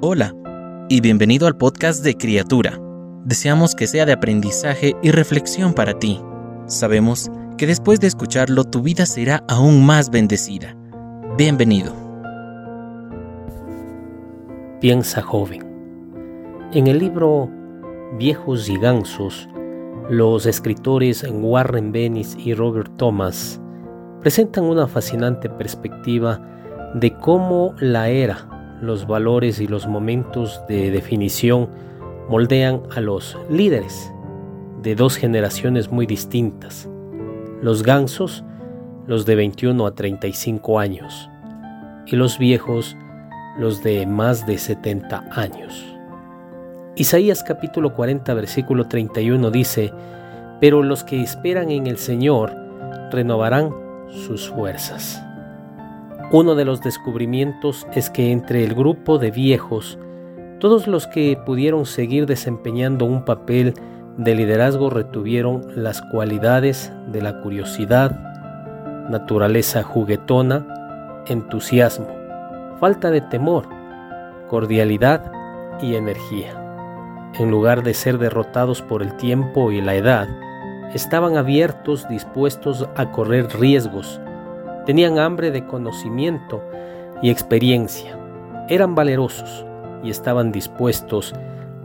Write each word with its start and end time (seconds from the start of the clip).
Hola 0.00 0.32
y 0.88 1.00
bienvenido 1.00 1.48
al 1.48 1.56
podcast 1.56 2.04
de 2.04 2.14
Criatura. 2.16 2.80
Deseamos 3.24 3.74
que 3.74 3.88
sea 3.88 4.06
de 4.06 4.12
aprendizaje 4.12 4.94
y 5.02 5.10
reflexión 5.10 5.74
para 5.74 5.98
ti. 5.98 6.20
Sabemos 6.66 7.28
que 7.56 7.66
después 7.66 7.98
de 7.98 8.06
escucharlo 8.06 8.62
tu 8.62 8.80
vida 8.80 9.06
será 9.06 9.42
aún 9.48 9.84
más 9.84 10.08
bendecida. 10.10 10.76
Bienvenido. 11.36 11.92
Piensa 14.80 15.20
joven. 15.20 15.66
En 16.72 16.86
el 16.86 17.00
libro 17.00 17.50
Viejos 18.20 18.68
y 18.68 18.78
Gansos, 18.78 19.48
los 20.08 20.46
escritores 20.46 21.26
Warren 21.28 21.90
Bennis 21.90 22.36
y 22.38 22.54
Robert 22.54 22.92
Thomas 22.98 23.60
presentan 24.20 24.62
una 24.62 24.86
fascinante 24.86 25.50
perspectiva 25.50 26.40
de 26.94 27.12
cómo 27.14 27.74
la 27.80 28.10
era, 28.10 28.57
los 28.80 29.06
valores 29.06 29.60
y 29.60 29.66
los 29.66 29.86
momentos 29.86 30.60
de 30.68 30.90
definición 30.90 31.68
moldean 32.28 32.82
a 32.94 33.00
los 33.00 33.36
líderes 33.50 34.12
de 34.82 34.94
dos 34.94 35.16
generaciones 35.16 35.90
muy 35.90 36.06
distintas. 36.06 36.88
Los 37.62 37.82
gansos, 37.82 38.44
los 39.06 39.26
de 39.26 39.34
21 39.34 39.86
a 39.86 39.94
35 39.94 40.78
años, 40.78 41.28
y 42.06 42.16
los 42.16 42.38
viejos, 42.38 42.96
los 43.58 43.82
de 43.82 44.06
más 44.06 44.46
de 44.46 44.58
70 44.58 45.24
años. 45.32 45.84
Isaías 46.94 47.42
capítulo 47.42 47.94
40 47.94 48.32
versículo 48.34 48.86
31 48.86 49.50
dice, 49.50 49.92
Pero 50.60 50.82
los 50.82 51.04
que 51.04 51.20
esperan 51.20 51.70
en 51.70 51.86
el 51.86 51.98
Señor 51.98 52.52
renovarán 53.10 53.70
sus 54.08 54.48
fuerzas. 54.48 55.22
Uno 56.30 56.54
de 56.54 56.66
los 56.66 56.82
descubrimientos 56.82 57.86
es 57.94 58.10
que 58.10 58.32
entre 58.32 58.62
el 58.62 58.74
grupo 58.74 59.16
de 59.16 59.30
viejos, 59.30 59.98
todos 60.60 60.86
los 60.86 61.06
que 61.06 61.38
pudieron 61.46 61.86
seguir 61.86 62.26
desempeñando 62.26 63.06
un 63.06 63.24
papel 63.24 63.72
de 64.18 64.34
liderazgo 64.34 64.90
retuvieron 64.90 65.62
las 65.74 66.02
cualidades 66.02 66.92
de 67.10 67.22
la 67.22 67.40
curiosidad, 67.40 68.10
naturaleza 69.08 69.82
juguetona, 69.82 70.66
entusiasmo, 71.28 72.08
falta 72.78 73.10
de 73.10 73.22
temor, 73.22 73.66
cordialidad 74.48 75.32
y 75.80 75.94
energía. 75.94 76.52
En 77.38 77.50
lugar 77.50 77.82
de 77.82 77.94
ser 77.94 78.18
derrotados 78.18 78.82
por 78.82 79.02
el 79.02 79.16
tiempo 79.16 79.72
y 79.72 79.80
la 79.80 79.94
edad, 79.94 80.28
estaban 80.92 81.38
abiertos, 81.38 82.06
dispuestos 82.10 82.86
a 82.96 83.12
correr 83.12 83.48
riesgos, 83.58 84.20
tenían 84.88 85.18
hambre 85.18 85.50
de 85.50 85.66
conocimiento 85.66 86.62
y 87.20 87.28
experiencia, 87.28 88.18
eran 88.70 88.94
valerosos 88.94 89.66
y 90.02 90.08
estaban 90.08 90.50
dispuestos 90.50 91.34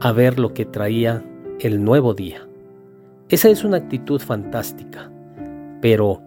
a 0.00 0.10
ver 0.12 0.38
lo 0.38 0.54
que 0.54 0.64
traía 0.64 1.22
el 1.60 1.84
nuevo 1.84 2.14
día. 2.14 2.48
Esa 3.28 3.50
es 3.50 3.62
una 3.62 3.76
actitud 3.76 4.22
fantástica, 4.22 5.10
pero 5.82 6.22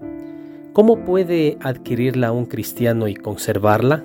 ¿cómo 0.74 1.04
puede 1.04 1.58
adquirirla 1.62 2.32
un 2.32 2.46
cristiano 2.46 3.08
y 3.08 3.16
conservarla? 3.16 4.04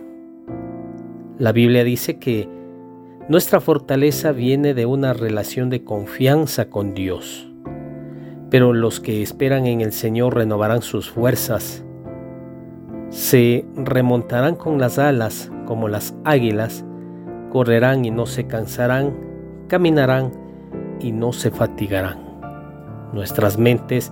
La 1.36 1.52
Biblia 1.52 1.84
dice 1.84 2.18
que 2.18 2.48
nuestra 3.28 3.60
fortaleza 3.60 4.32
viene 4.32 4.72
de 4.72 4.86
una 4.86 5.12
relación 5.12 5.68
de 5.68 5.84
confianza 5.84 6.70
con 6.70 6.94
Dios 6.94 7.52
pero 8.48 8.74
los 8.74 9.00
que 9.00 9.22
esperan 9.22 9.64
en 9.64 9.80
el 9.80 9.92
Señor 9.92 10.34
renovarán 10.34 10.82
sus 10.82 11.10
fuerzas. 11.10 11.82
Se 13.12 13.66
remontarán 13.76 14.56
con 14.56 14.78
las 14.78 14.98
alas 14.98 15.52
como 15.66 15.86
las 15.86 16.14
águilas, 16.24 16.82
correrán 17.50 18.06
y 18.06 18.10
no 18.10 18.24
se 18.24 18.46
cansarán, 18.46 19.14
caminarán 19.68 20.32
y 20.98 21.12
no 21.12 21.34
se 21.34 21.50
fatigarán. 21.50 22.16
Nuestras 23.12 23.58
mentes, 23.58 24.10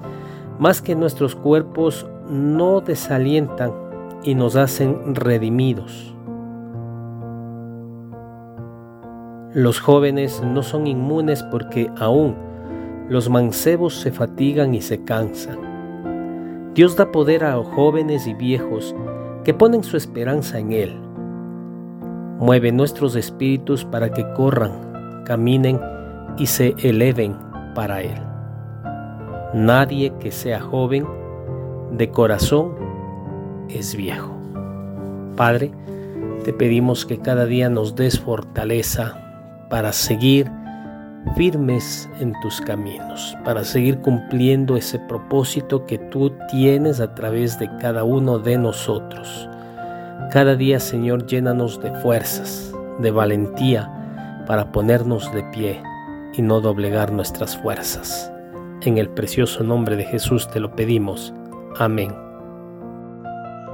más 0.58 0.82
que 0.82 0.94
nuestros 0.94 1.34
cuerpos, 1.34 2.06
no 2.28 2.82
desalientan 2.82 3.72
y 4.22 4.34
nos 4.34 4.54
hacen 4.54 5.14
redimidos. 5.14 6.14
Los 9.54 9.80
jóvenes 9.80 10.42
no 10.44 10.62
son 10.62 10.86
inmunes 10.86 11.42
porque 11.44 11.90
aún 11.98 12.36
los 13.08 13.30
mancebos 13.30 13.94
se 13.94 14.12
fatigan 14.12 14.74
y 14.74 14.82
se 14.82 15.02
cansan. 15.04 15.69
Dios 16.74 16.96
da 16.96 17.10
poder 17.10 17.44
a 17.44 17.56
jóvenes 17.56 18.28
y 18.28 18.34
viejos 18.34 18.94
que 19.44 19.52
ponen 19.52 19.82
su 19.82 19.96
esperanza 19.96 20.58
en 20.58 20.72
Él. 20.72 20.96
Mueve 22.38 22.70
nuestros 22.70 23.16
espíritus 23.16 23.84
para 23.84 24.12
que 24.12 24.24
corran, 24.34 25.24
caminen 25.24 25.80
y 26.38 26.46
se 26.46 26.74
eleven 26.78 27.36
para 27.74 28.02
Él. 28.02 28.18
Nadie 29.52 30.12
que 30.20 30.30
sea 30.30 30.60
joven 30.60 31.06
de 31.90 32.08
corazón 32.10 32.74
es 33.68 33.96
viejo. 33.96 34.32
Padre, 35.36 35.72
te 36.44 36.52
pedimos 36.52 37.04
que 37.04 37.18
cada 37.18 37.46
día 37.46 37.68
nos 37.68 37.96
des 37.96 38.20
fortaleza 38.20 39.16
para 39.68 39.92
seguir 39.92 40.50
firmes 41.36 42.08
en 42.20 42.32
tus 42.40 42.60
caminos, 42.60 43.36
para 43.44 43.64
seguir 43.64 43.98
cumpliendo 43.98 44.76
ese 44.76 44.98
propósito 44.98 45.86
que 45.86 45.98
tú 45.98 46.32
tienes 46.50 47.00
a 47.00 47.14
través 47.14 47.58
de 47.58 47.68
cada 47.76 48.04
uno 48.04 48.38
de 48.38 48.58
nosotros. 48.58 49.48
Cada 50.30 50.56
día, 50.56 50.80
Señor, 50.80 51.26
llénanos 51.26 51.80
de 51.80 51.92
fuerzas, 52.00 52.72
de 53.00 53.10
valentía, 53.10 54.44
para 54.46 54.72
ponernos 54.72 55.32
de 55.32 55.42
pie 55.44 55.82
y 56.34 56.42
no 56.42 56.60
doblegar 56.60 57.12
nuestras 57.12 57.56
fuerzas. 57.56 58.32
En 58.82 58.98
el 58.98 59.10
precioso 59.10 59.62
nombre 59.62 59.96
de 59.96 60.04
Jesús 60.04 60.48
te 60.48 60.60
lo 60.60 60.74
pedimos. 60.74 61.34
Amén. 61.78 62.14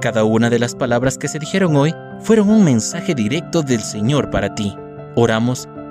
Cada 0.01 0.23
una 0.23 0.49
de 0.49 0.59
las 0.59 0.75
palabras 0.75 1.17
que 1.17 1.27
se 1.27 1.39
dijeron 1.39 1.75
hoy 1.75 1.95
fueron 2.19 2.49
un 2.49 2.63
mensaje 2.63 3.15
directo 3.15 3.63
del 3.63 3.79
Señor 3.79 4.29
para 4.29 4.53
ti. 4.53 4.75
Oramos 5.15 5.67